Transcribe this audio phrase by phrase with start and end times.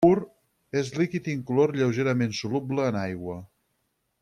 [0.05, 0.13] Pur,
[0.81, 3.39] és un líquid incolor lleugerament soluble en aigua.